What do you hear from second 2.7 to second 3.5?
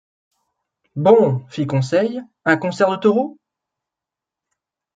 de taureaux?